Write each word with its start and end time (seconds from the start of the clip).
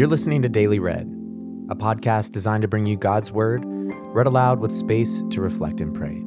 You're 0.00 0.08
listening 0.08 0.40
to 0.40 0.48
Daily 0.48 0.78
Read, 0.78 1.02
a 1.68 1.74
podcast 1.74 2.32
designed 2.32 2.62
to 2.62 2.68
bring 2.68 2.86
you 2.86 2.96
God's 2.96 3.30
Word, 3.30 3.64
read 3.66 4.26
aloud 4.26 4.58
with 4.58 4.72
space 4.72 5.22
to 5.28 5.42
reflect 5.42 5.78
and 5.82 5.94
pray. 5.94 6.24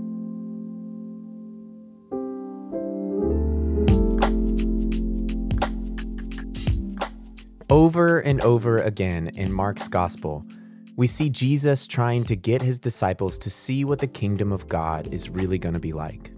Over 7.67 8.19
and 8.19 8.41
over 8.41 8.77
again 8.77 9.29
in 9.29 9.51
Mark's 9.51 9.87
Gospel, 9.87 10.45
we 10.95 11.07
see 11.07 11.31
Jesus 11.31 11.87
trying 11.87 12.25
to 12.25 12.35
get 12.35 12.61
his 12.61 12.77
disciples 12.77 13.39
to 13.39 13.49
see 13.49 13.83
what 13.83 13.97
the 13.97 14.05
kingdom 14.05 14.51
of 14.51 14.67
God 14.67 15.11
is 15.11 15.31
really 15.31 15.57
going 15.57 15.73
to 15.73 15.79
be 15.79 15.93
like. 15.93 16.31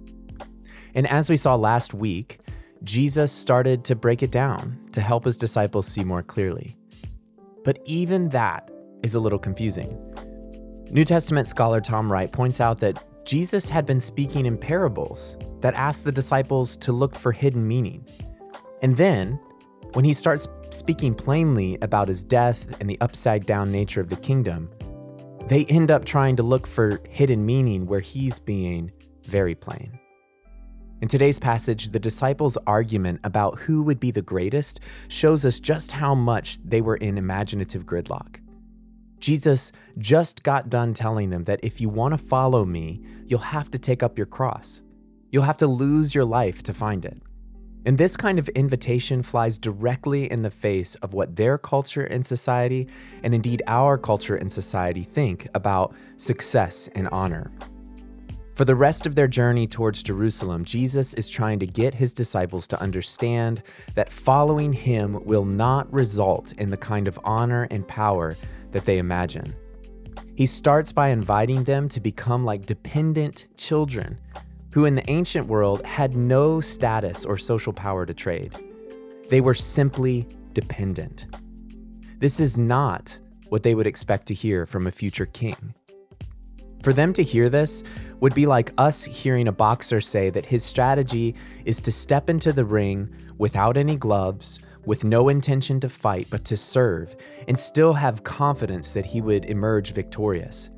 And 0.93 1.05
as 1.05 1.29
we 1.29 1.35
saw 1.35 1.55
last 1.55 1.93
week, 1.93 2.39
Jesus 2.85 3.33
started 3.33 3.83
to 3.83 3.95
break 3.97 4.23
it 4.23 4.31
down 4.31 4.79
to 4.93 5.01
help 5.01 5.25
his 5.25 5.35
disciples 5.35 5.85
see 5.85 6.05
more 6.05 6.23
clearly. 6.23 6.77
But 7.65 7.79
even 7.83 8.29
that 8.29 8.71
is 9.03 9.15
a 9.15 9.19
little 9.19 9.39
confusing. 9.39 9.99
New 10.91 11.03
Testament 11.03 11.47
scholar 11.47 11.81
Tom 11.81 12.09
Wright 12.09 12.31
points 12.31 12.61
out 12.61 12.79
that 12.79 13.03
Jesus 13.25 13.67
had 13.67 13.85
been 13.87 13.99
speaking 13.99 14.45
in 14.45 14.57
parables 14.57 15.35
that 15.61 15.73
asked 15.73 16.05
the 16.05 16.11
disciples 16.11 16.77
to 16.77 16.91
look 16.91 17.15
for 17.15 17.31
hidden 17.31 17.67
meaning. 17.67 18.07
And 18.83 18.95
then, 18.95 19.39
when 19.93 20.05
he 20.05 20.13
starts 20.13 20.47
speaking 20.69 21.15
plainly 21.15 21.77
about 21.81 22.07
his 22.07 22.23
death 22.23 22.79
and 22.79 22.89
the 22.89 23.01
upside 23.01 23.47
down 23.47 23.71
nature 23.71 23.99
of 23.99 24.09
the 24.09 24.15
kingdom, 24.15 24.69
they 25.47 25.65
end 25.65 25.89
up 25.89 26.05
trying 26.05 26.35
to 26.35 26.43
look 26.43 26.67
for 26.67 27.01
hidden 27.09 27.45
meaning 27.45 27.87
where 27.87 27.99
he's 27.99 28.37
being 28.37 28.91
very 29.23 29.55
plain. 29.55 29.99
In 31.01 31.09
today's 31.09 31.39
passage, 31.39 31.89
the 31.89 31.99
disciples' 31.99 32.57
argument 32.65 33.19
about 33.25 33.59
who 33.59 33.83
would 33.83 33.99
be 33.99 34.11
the 34.11 34.21
greatest 34.21 34.79
shows 35.09 35.43
us 35.43 35.59
just 35.59 35.91
how 35.91 36.15
much 36.15 36.57
they 36.63 36.79
were 36.81 36.95
in 36.95 37.17
imaginative 37.17 37.85
gridlock. 37.85 38.39
Jesus 39.19 39.73
just 39.97 40.43
got 40.43 40.69
done 40.69 40.93
telling 40.93 41.31
them 41.31 41.43
that 41.45 41.59
if 41.63 41.81
you 41.81 41.89
want 41.89 42.13
to 42.13 42.17
follow 42.17 42.63
me, 42.63 43.01
you'll 43.27 43.39
have 43.39 43.69
to 43.71 43.79
take 43.79 44.03
up 44.03 44.17
your 44.17 44.25
cross. 44.25 44.83
You'll 45.31 45.43
have 45.43 45.57
to 45.57 45.67
lose 45.67 46.15
your 46.15 46.25
life 46.25 46.63
to 46.63 46.73
find 46.73 47.03
it. 47.03 47.21
And 47.85 47.97
this 47.97 48.15
kind 48.15 48.39
of 48.39 48.47
invitation 48.49 49.21
flies 49.21 49.59
directly 49.59 50.31
in 50.31 50.43
the 50.43 50.49
face 50.49 50.95
of 50.95 51.13
what 51.13 51.35
their 51.35 51.57
culture 51.57 52.05
and 52.05 52.25
society, 52.25 52.87
and 53.21 53.35
indeed 53.35 53.61
our 53.67 53.97
culture 53.97 54.35
and 54.35 54.51
society, 54.51 55.03
think 55.03 55.47
about 55.53 55.93
success 56.17 56.87
and 56.95 57.09
honor. 57.09 57.51
For 58.55 58.63
the 58.63 58.75
rest 58.75 59.05
of 59.05 59.15
their 59.15 59.27
journey 59.27 59.67
towards 59.67 60.01
Jerusalem, 60.01 60.63
Jesus 60.63 61.13
is 61.15 61.29
trying 61.29 61.59
to 61.59 61.67
get 61.67 61.93
his 61.93 62.13
disciples 62.13 62.67
to 62.69 62.81
understand 62.81 63.61
that 63.95 64.09
following 64.09 64.71
him 64.71 65.19
will 65.25 65.43
not 65.43 65.91
result 65.91 66.53
in 66.53 66.69
the 66.69 66.77
kind 66.77 67.09
of 67.09 67.19
honor 67.25 67.67
and 67.69 67.85
power 67.85 68.37
that 68.71 68.85
they 68.85 68.97
imagine. 68.97 69.53
He 70.35 70.45
starts 70.45 70.93
by 70.93 71.09
inviting 71.09 71.65
them 71.65 71.89
to 71.89 71.99
become 71.99 72.45
like 72.45 72.65
dependent 72.65 73.47
children 73.57 74.21
who, 74.71 74.85
in 74.85 74.95
the 74.95 75.09
ancient 75.09 75.47
world, 75.47 75.85
had 75.85 76.15
no 76.15 76.61
status 76.61 77.25
or 77.25 77.37
social 77.37 77.73
power 77.73 78.05
to 78.05 78.13
trade. 78.13 78.53
They 79.29 79.41
were 79.41 79.53
simply 79.53 80.29
dependent. 80.53 81.25
This 82.19 82.39
is 82.39 82.57
not 82.57 83.19
what 83.49 83.63
they 83.63 83.75
would 83.75 83.87
expect 83.87 84.27
to 84.27 84.33
hear 84.33 84.65
from 84.65 84.87
a 84.87 84.91
future 84.91 85.25
king. 85.25 85.73
For 86.85 86.93
them 86.93 87.13
to 87.13 87.23
hear 87.23 87.49
this 87.49 87.81
would 88.19 88.35
be 88.35 88.45
like 88.45 88.71
us 88.77 89.03
hearing 89.03 89.47
a 89.47 89.51
boxer 89.51 89.99
say 89.99 90.29
that 90.29 90.45
his 90.45 90.63
strategy 90.63 91.33
is 91.65 91.81
to 91.81 91.91
step 91.91 92.29
into 92.29 92.53
the 92.53 92.63
ring 92.63 93.09
without 93.39 93.75
any 93.75 93.95
gloves, 93.95 94.59
with 94.85 95.03
no 95.03 95.27
intention 95.29 95.79
to 95.79 95.89
fight 95.89 96.27
but 96.29 96.45
to 96.45 96.55
serve, 96.55 97.15
and 97.47 97.57
still 97.57 97.93
have 97.93 98.23
confidence 98.23 98.93
that 98.93 99.07
he 99.07 99.19
would 99.19 99.45
emerge 99.45 99.93
victorious. 99.93 100.69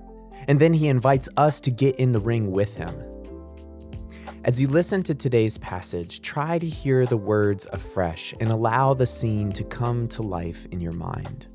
And 0.48 0.62
then 0.62 0.74
he 0.74 0.88
invites 0.88 1.28
us 1.36 1.60
to 1.60 1.72
get 1.72 1.98
in 1.98 2.14
the 2.14 2.22
ring 2.22 2.54
with 2.54 2.76
him. 2.76 3.04
As 4.46 4.62
you 4.62 4.70
listen 4.70 5.04
to 5.04 5.14
today's 5.14 5.58
passage, 5.58 6.22
try 6.22 6.58
to 6.58 6.66
hear 6.66 7.06
the 7.06 7.18
words 7.18 7.68
afresh 7.74 8.34
and 8.40 8.50
allow 8.50 8.94
the 8.94 9.06
scene 9.06 9.52
to 9.52 9.66
come 9.66 10.08
to 10.08 10.22
life 10.22 10.68
in 10.68 10.80
your 10.80 10.94
mind. 10.94 11.48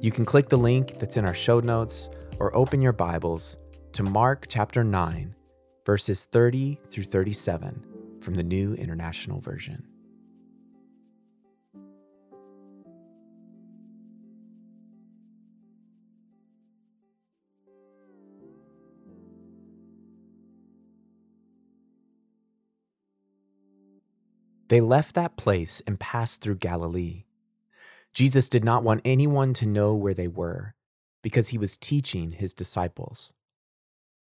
You 0.00 0.10
can 0.10 0.24
click 0.24 0.48
the 0.48 0.58
link 0.58 0.98
that's 0.98 1.16
in 1.16 1.24
our 1.24 1.34
show 1.34 1.60
notes 1.60 2.10
or 2.40 2.56
open 2.56 2.80
your 2.80 2.94
Bibles 2.94 3.58
to 3.92 4.02
Mark 4.02 4.46
chapter 4.48 4.82
9, 4.82 5.34
verses 5.84 6.24
30 6.24 6.80
through 6.88 7.04
37 7.04 7.84
from 8.22 8.34
the 8.34 8.42
New 8.42 8.72
International 8.74 9.40
Version. 9.40 9.86
They 24.68 24.80
left 24.80 25.16
that 25.16 25.36
place 25.36 25.82
and 25.86 25.98
passed 25.98 26.40
through 26.40 26.54
Galilee. 26.56 27.24
Jesus 28.14 28.48
did 28.48 28.64
not 28.64 28.84
want 28.84 29.02
anyone 29.04 29.52
to 29.54 29.66
know 29.66 29.94
where 29.94 30.14
they 30.14 30.28
were 30.28 30.74
because 31.22 31.48
he 31.48 31.58
was 31.58 31.76
teaching 31.76 32.32
his 32.32 32.54
disciples. 32.54 33.34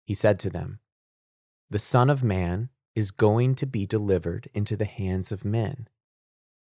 He 0.04 0.14
said 0.14 0.38
to 0.40 0.50
them, 0.50 0.80
The 1.70 1.78
Son 1.78 2.10
of 2.10 2.22
Man 2.22 2.70
is 2.94 3.10
going 3.10 3.54
to 3.56 3.66
be 3.66 3.86
delivered 3.86 4.48
into 4.54 4.76
the 4.76 4.84
hands 4.84 5.30
of 5.30 5.44
men. 5.44 5.88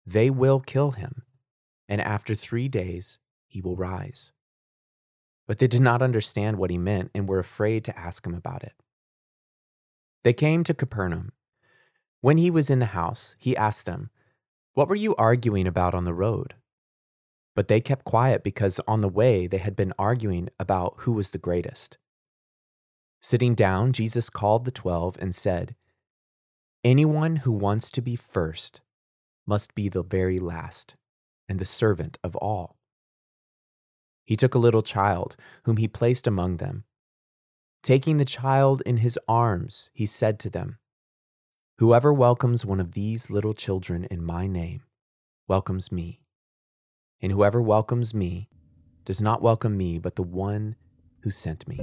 They 0.06 0.30
will 0.30 0.60
kill 0.60 0.92
him, 0.92 1.24
and 1.88 2.02
after 2.02 2.34
three 2.34 2.68
days 2.68 3.20
he 3.48 3.62
will 3.62 3.76
rise. 3.76 4.32
But 5.48 5.60
they 5.60 5.68
did 5.68 5.82
not 5.82 6.02
understand 6.02 6.58
what 6.58 6.72
he 6.72 6.78
meant 6.78 7.12
and 7.16 7.28
were 7.28 7.40
afraid 7.40 7.84
to 7.86 7.98
ask 7.98 8.26
him 8.26 8.34
about 8.34 8.64
it. 8.64 8.74
They 10.24 10.34
came 10.34 10.64
to 10.66 10.74
Capernaum. 10.74 11.32
When 12.22 12.38
he 12.38 12.52
was 12.52 12.70
in 12.70 12.80
the 12.80 12.88
house, 12.88 13.36
he 13.40 13.56
asked 13.56 13.86
them, 13.86 14.10
What 14.74 14.90
were 14.90 14.96
you 14.96 15.16
arguing 15.16 15.66
about 15.68 15.94
on 15.94 16.04
the 16.04 16.14
road? 16.14 16.56
But 17.60 17.68
they 17.68 17.82
kept 17.82 18.06
quiet 18.06 18.42
because 18.42 18.80
on 18.88 19.02
the 19.02 19.10
way 19.10 19.46
they 19.46 19.58
had 19.58 19.76
been 19.76 19.92
arguing 20.00 20.48
about 20.62 20.94
who 21.00 21.12
was 21.12 21.32
the 21.32 21.38
greatest. 21.38 21.98
Sitting 23.22 23.54
down, 23.54 23.92
Jesus 23.92 24.30
called 24.30 24.64
the 24.64 24.72
twelve 24.72 25.18
and 25.20 25.36
said, 25.36 25.76
Anyone 26.86 27.36
who 27.44 27.52
wants 27.52 27.92
to 27.92 28.02
be 28.02 28.16
first 28.16 28.80
must 29.46 29.76
be 29.76 29.90
the 29.90 30.04
very 30.04 30.40
last 30.40 30.96
and 31.50 31.60
the 31.60 31.66
servant 31.66 32.18
of 32.24 32.38
all. 32.38 32.78
He 34.24 34.38
took 34.38 34.56
a 34.56 34.58
little 34.58 34.82
child, 34.82 35.36
whom 35.66 35.76
he 35.76 35.90
placed 35.90 36.28
among 36.28 36.58
them. 36.58 36.86
Taking 37.84 38.16
the 38.16 38.24
child 38.24 38.82
in 38.86 39.00
his 39.04 39.20
arms, 39.28 39.90
he 39.94 40.06
said 40.06 40.40
to 40.40 40.50
them, 40.50 40.78
Whoever 41.80 42.14
welcomes 42.14 42.66
one 42.66 42.80
of 42.80 42.94
these 42.94 43.30
little 43.30 43.54
children 43.54 44.06
in 44.06 44.24
my 44.24 44.48
name 44.48 44.84
welcomes 45.50 45.92
me 45.92 46.22
and 47.22 47.32
whoever 47.32 47.62
welcomes 47.62 48.14
me 48.14 48.50
does 49.06 49.22
not 49.22 49.42
welcome 49.42 49.76
me, 49.76 49.98
but 50.00 50.16
the 50.16 50.24
one 50.24 50.76
who 51.22 51.32
sent 51.32 51.68
me. 51.68 51.80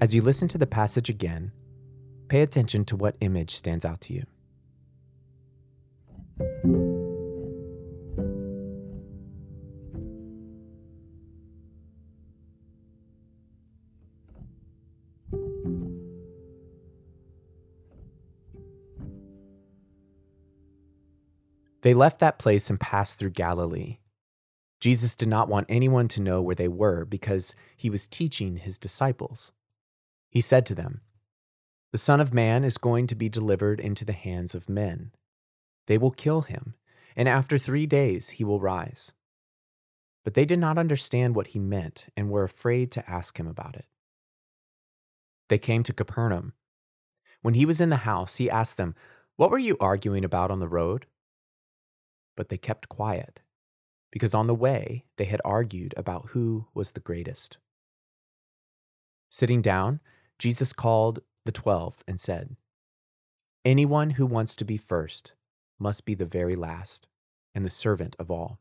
As 0.00 0.14
you 0.14 0.22
listen 0.22 0.46
to 0.48 0.58
the 0.58 0.66
passage 0.66 1.08
again, 1.08 1.52
pay 2.28 2.42
attention 2.42 2.84
to 2.84 2.96
what 2.96 3.16
image 3.20 3.54
stands 3.54 3.84
out 3.84 4.00
to 4.02 4.12
you. 4.12 4.24
They 21.86 21.94
left 21.94 22.18
that 22.18 22.40
place 22.40 22.68
and 22.68 22.80
passed 22.80 23.16
through 23.16 23.30
Galilee. 23.30 23.98
Jesus 24.80 25.14
did 25.14 25.28
not 25.28 25.48
want 25.48 25.66
anyone 25.68 26.08
to 26.08 26.20
know 26.20 26.42
where 26.42 26.56
they 26.56 26.66
were 26.66 27.04
because 27.04 27.54
he 27.76 27.90
was 27.90 28.08
teaching 28.08 28.56
his 28.56 28.76
disciples. 28.76 29.52
He 30.28 30.40
said 30.40 30.66
to 30.66 30.74
them, 30.74 31.02
The 31.92 31.98
Son 31.98 32.20
of 32.20 32.34
Man 32.34 32.64
is 32.64 32.76
going 32.76 33.06
to 33.06 33.14
be 33.14 33.28
delivered 33.28 33.78
into 33.78 34.04
the 34.04 34.14
hands 34.14 34.52
of 34.52 34.68
men. 34.68 35.12
They 35.86 35.96
will 35.96 36.10
kill 36.10 36.40
him, 36.40 36.74
and 37.14 37.28
after 37.28 37.56
three 37.56 37.86
days 37.86 38.30
he 38.30 38.42
will 38.42 38.58
rise. 38.58 39.12
But 40.24 40.34
they 40.34 40.44
did 40.44 40.58
not 40.58 40.78
understand 40.78 41.36
what 41.36 41.46
he 41.46 41.60
meant 41.60 42.08
and 42.16 42.30
were 42.30 42.42
afraid 42.42 42.90
to 42.90 43.08
ask 43.08 43.38
him 43.38 43.46
about 43.46 43.76
it. 43.76 43.86
They 45.48 45.58
came 45.58 45.84
to 45.84 45.92
Capernaum. 45.92 46.54
When 47.42 47.54
he 47.54 47.64
was 47.64 47.80
in 47.80 47.90
the 47.90 47.98
house, 47.98 48.38
he 48.38 48.50
asked 48.50 48.76
them, 48.76 48.96
What 49.36 49.52
were 49.52 49.58
you 49.60 49.76
arguing 49.78 50.24
about 50.24 50.50
on 50.50 50.58
the 50.58 50.66
road? 50.66 51.06
But 52.36 52.48
they 52.48 52.58
kept 52.58 52.88
quiet, 52.88 53.40
because 54.12 54.34
on 54.34 54.46
the 54.46 54.54
way 54.54 55.04
they 55.16 55.24
had 55.24 55.40
argued 55.44 55.94
about 55.96 56.30
who 56.30 56.66
was 56.74 56.92
the 56.92 57.00
greatest. 57.00 57.58
Sitting 59.30 59.62
down, 59.62 60.00
Jesus 60.38 60.72
called 60.72 61.20
the 61.44 61.52
twelve 61.52 62.04
and 62.06 62.20
said, 62.20 62.56
Anyone 63.64 64.10
who 64.10 64.26
wants 64.26 64.54
to 64.56 64.64
be 64.64 64.76
first 64.76 65.32
must 65.78 66.04
be 66.06 66.14
the 66.14 66.24
very 66.24 66.54
last 66.54 67.08
and 67.54 67.64
the 67.64 67.70
servant 67.70 68.14
of 68.18 68.30
all. 68.30 68.60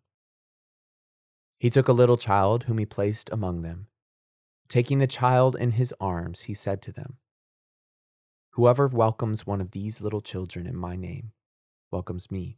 He 1.60 1.70
took 1.70 1.88
a 1.88 1.94
little 1.94 2.18
child 2.18 2.64
whom 2.64 2.78
he 2.78 2.86
placed 2.86 3.30
among 3.32 3.62
them. 3.62 3.88
Taking 4.68 4.98
the 4.98 5.08
child 5.08 5.56
in 5.56 5.72
his 5.72 5.94
arms, 6.00 6.42
he 6.42 6.54
said 6.54 6.82
to 6.82 6.92
them, 6.92 7.18
Whoever 8.52 8.88
welcomes 8.88 9.46
one 9.46 9.62
of 9.62 9.72
these 9.72 10.02
little 10.02 10.22
children 10.22 10.66
in 10.66 10.76
my 10.76 10.96
name 10.96 11.34
welcomes 11.92 12.32
me. 12.32 12.58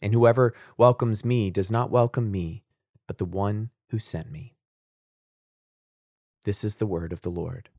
And 0.00 0.12
whoever 0.12 0.54
welcomes 0.76 1.24
me 1.24 1.50
does 1.50 1.70
not 1.70 1.90
welcome 1.90 2.30
me, 2.30 2.64
but 3.06 3.18
the 3.18 3.24
one 3.24 3.70
who 3.88 3.98
sent 3.98 4.30
me. 4.30 4.56
This 6.44 6.62
is 6.62 6.76
the 6.76 6.86
word 6.86 7.12
of 7.12 7.22
the 7.22 7.30
Lord. 7.30 7.70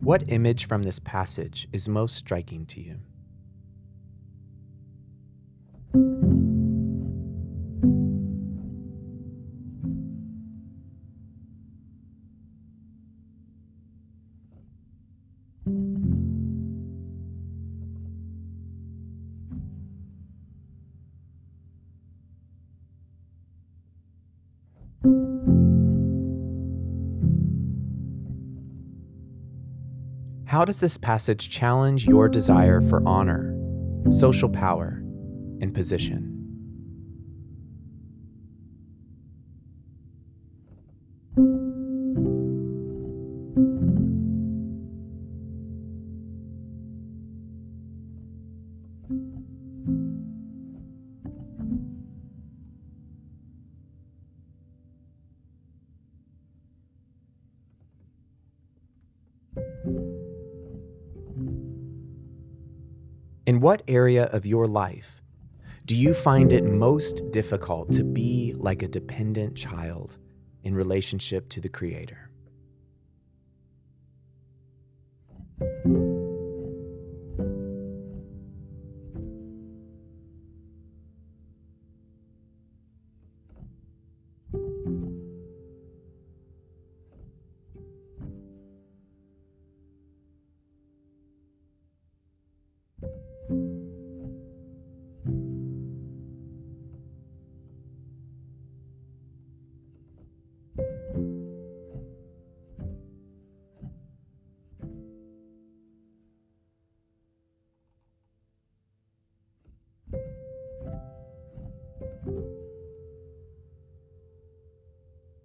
What 0.00 0.24
image 0.26 0.64
from 0.66 0.82
this 0.82 0.98
passage 0.98 1.68
is 1.72 1.88
most 1.88 2.16
striking 2.16 2.66
to 2.66 2.80
you? 2.80 3.00
How 30.52 30.66
does 30.66 30.80
this 30.80 30.98
passage 30.98 31.48
challenge 31.48 32.04
your 32.06 32.28
desire 32.28 32.82
for 32.82 33.02
honor, 33.08 33.56
social 34.10 34.50
power, 34.50 35.02
and 35.62 35.72
position? 35.72 36.32
In 63.52 63.60
what 63.60 63.82
area 63.86 64.24
of 64.32 64.46
your 64.46 64.66
life 64.66 65.20
do 65.84 65.94
you 65.94 66.14
find 66.14 66.54
it 66.54 66.64
most 66.64 67.30
difficult 67.32 67.92
to 67.92 68.02
be 68.02 68.54
like 68.56 68.82
a 68.82 68.88
dependent 68.88 69.58
child 69.58 70.16
in 70.62 70.74
relationship 70.74 71.50
to 71.50 71.60
the 71.60 71.68
Creator? 71.68 72.30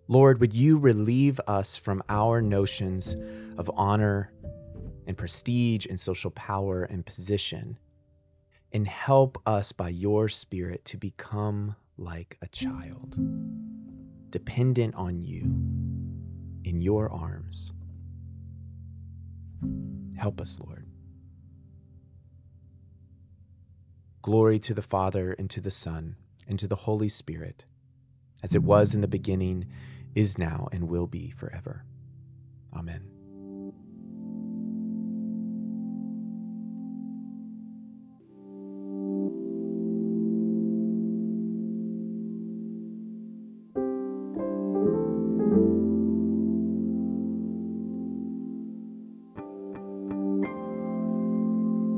Lord, 0.10 0.40
would 0.40 0.54
you 0.54 0.78
relieve 0.78 1.40
us 1.48 1.76
from 1.76 2.02
our 2.08 2.42
notions 2.42 3.14
of 3.58 3.70
honor 3.76 4.32
and 5.06 5.18
prestige 5.18 5.86
and 5.86 6.00
social 6.00 6.32
power 6.32 6.84
and 6.84 7.06
position 7.06 7.78
and 8.72 8.88
help 8.88 9.42
us 9.46 9.72
by 9.72 9.90
your 9.90 10.28
Spirit 10.30 10.86
to 10.86 10.98
become 10.98 11.76
like 11.98 12.38
a 12.42 12.48
child, 12.48 13.16
dependent 14.30 14.96
on 14.96 15.22
you 15.22 15.44
in 16.64 16.80
your 16.80 17.12
arms. 17.12 17.74
Help 20.18 20.42
us, 20.42 20.60
Lord. 20.60 20.86
Glory 24.22 24.60
to 24.60 24.74
the 24.74 24.82
Father, 24.82 25.32
and 25.34 25.50
to 25.50 25.62
the 25.62 25.72
Son, 25.72 26.18
and 26.48 26.60
to 26.60 26.68
the 26.68 26.76
Holy 26.76 27.08
Spirit, 27.08 27.64
as 28.44 28.54
it 28.54 28.64
was 28.64 28.94
in 28.94 29.02
the 29.02 29.08
beginning 29.08 29.66
is 30.16 30.38
now, 30.38 30.68
and 30.72 30.90
will 30.90 31.08
be 31.08 31.32
forever. 31.32 31.86
Amen. 32.76 33.17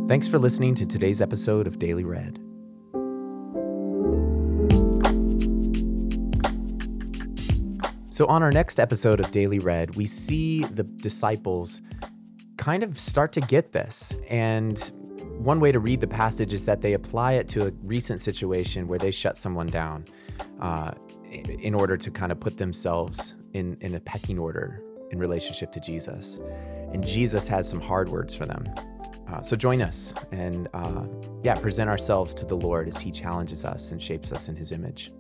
Thanks 0.10 0.28
for 0.28 0.40
listening 0.40 0.74
to 0.74 0.88
today's 0.88 1.22
episode 1.22 1.68
of 1.68 1.78
Daily 1.78 2.04
Read. 2.04 2.40
So, 8.10 8.26
on 8.26 8.42
our 8.42 8.52
next 8.52 8.80
episode 8.80 9.20
of 9.20 9.30
Daily 9.30 9.60
Read, 9.60 9.96
we 9.96 10.08
see 10.08 10.64
the 10.64 10.82
disciples 10.82 11.84
kind 12.58 12.82
of 12.82 12.98
start 12.98 13.34
to 13.34 13.42
get 13.42 13.72
this. 13.72 14.16
And 14.32 14.80
one 15.38 15.60
way 15.60 15.72
to 15.72 15.80
read 15.80 16.02
the 16.02 16.08
passage 16.08 16.54
is 16.54 16.66
that 16.66 16.82
they 16.82 16.94
apply 16.94 17.34
it 17.34 17.48
to 17.50 17.68
a 17.68 17.72
recent 17.84 18.20
situation 18.20 18.88
where 18.88 18.98
they 18.98 19.12
shut 19.12 19.38
someone 19.38 19.68
down 19.68 20.06
uh, 20.60 20.90
in 21.30 21.76
order 21.76 21.98
to 21.98 22.10
kind 22.10 22.32
of 22.32 22.40
put 22.40 22.58
themselves 22.58 23.36
in, 23.54 23.78
in 23.82 23.94
a 23.94 24.00
pecking 24.00 24.40
order 24.40 24.82
in 25.12 25.20
relationship 25.20 25.72
to 25.74 25.80
Jesus. 25.80 26.40
And 26.94 27.06
Jesus 27.06 27.48
has 27.48 27.70
some 27.70 27.80
hard 27.80 28.10
words 28.10 28.34
for 28.34 28.48
them. 28.48 28.68
Uh, 29.32 29.42
so 29.42 29.56
join 29.56 29.82
us 29.82 30.14
and, 30.32 30.68
uh, 30.74 31.06
yeah, 31.44 31.54
present 31.56 31.90
ourselves 31.90 32.34
to 32.34 32.46
the 32.46 32.56
Lord 32.56 32.88
as 32.88 32.98
He 32.98 33.12
challenges 33.12 33.64
us 33.64 33.92
and 33.92 34.02
shapes 34.02 34.32
us 34.32 34.50
in 34.50 34.56
His 34.56 34.72
image. 34.72 35.12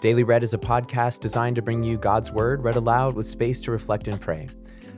Daily 0.00 0.24
Read 0.24 0.42
is 0.42 0.54
a 0.54 0.58
podcast 0.58 1.20
designed 1.20 1.56
to 1.56 1.62
bring 1.62 1.82
you 1.82 1.96
God's 1.96 2.30
Word 2.30 2.62
read 2.62 2.76
aloud 2.76 3.14
with 3.14 3.26
space 3.26 3.60
to 3.62 3.70
reflect 3.70 4.08
and 4.08 4.20
pray. 4.20 4.48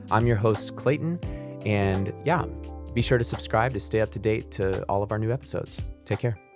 I'm 0.09 0.27
your 0.27 0.37
host, 0.37 0.75
Clayton, 0.75 1.19
and 1.65 2.13
yeah, 2.25 2.45
be 2.93 3.01
sure 3.01 3.17
to 3.17 3.23
subscribe 3.23 3.73
to 3.73 3.79
stay 3.79 4.01
up 4.01 4.11
to 4.11 4.19
date 4.19 4.51
to 4.51 4.83
all 4.83 5.01
of 5.03 5.11
our 5.11 5.19
new 5.19 5.31
episodes. 5.31 5.81
Take 6.03 6.19
care. 6.19 6.50